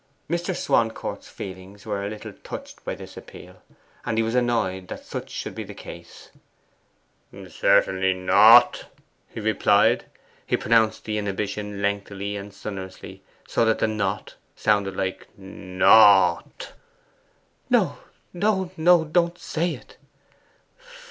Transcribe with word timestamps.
Mr. 0.27 0.55
Swancourt's 0.55 1.27
feelings 1.27 1.85
were 1.85 2.03
a 2.03 2.09
little 2.09 2.33
touched 2.43 2.83
by 2.83 2.95
this 2.95 3.15
appeal, 3.15 3.61
and 4.03 4.17
he 4.17 4.23
was 4.23 4.33
annoyed 4.33 4.87
that 4.87 5.05
such 5.05 5.29
should 5.29 5.53
be 5.53 5.63
the 5.63 5.75
case. 5.75 6.31
'Certainly 7.47 8.15
not!' 8.15 8.85
he 9.29 9.39
replied. 9.39 10.05
He 10.43 10.57
pronounced 10.57 11.05
the 11.05 11.19
inhibition 11.19 11.83
lengthily 11.83 12.35
and 12.35 12.51
sonorously, 12.51 13.21
so 13.47 13.63
that 13.63 13.77
the 13.77 13.87
'not' 13.87 14.37
sounded 14.55 14.95
like 14.95 15.27
'n 15.37 15.79
o 15.83 15.85
o 15.87 16.39
o 16.39 16.41
t!' 16.57 16.67
'No, 17.69 17.99
no, 18.33 18.71
no; 18.75 19.05
don't 19.05 19.37
say 19.37 19.75
it! 19.75 19.97